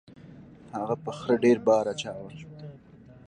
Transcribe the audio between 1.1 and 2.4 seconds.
خره ډیر بار اچاوه.